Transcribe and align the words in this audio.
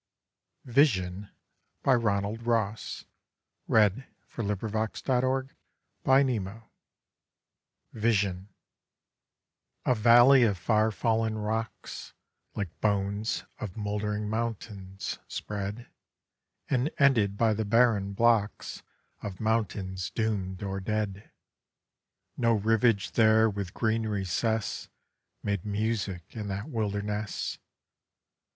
heart 0.65 0.75
shrivels 0.87 1.05
and 1.13 1.29
the 1.83 1.91
spirit 2.17 2.41
rots. 2.43 3.05
Madras, 3.67 4.01
1890. 4.47 6.67
VISION 7.93 8.49
A 9.85 9.93
valley 9.93 10.41
of 10.41 10.57
far 10.57 10.89
fallen 10.89 11.37
rocks, 11.37 12.13
Like 12.55 12.81
bones 12.81 13.43
of 13.59 13.77
mouldering 13.77 14.27
mountains, 14.27 15.19
spread, 15.27 15.87
And 16.67 16.89
ended 16.97 17.37
by 17.37 17.53
the 17.53 17.63
barren 17.63 18.13
blocks 18.13 18.81
Of 19.21 19.39
mountains 19.39 20.09
doom'd 20.09 20.63
or 20.63 20.79
dead: 20.79 21.29
No 22.35 22.53
rivage 22.55 23.11
there 23.11 23.47
with 23.47 23.75
green 23.75 24.07
recess 24.07 24.89
Made 25.43 25.63
music 25.63 26.23
in 26.35 26.47
that 26.47 26.69
wilderness. 26.69 27.59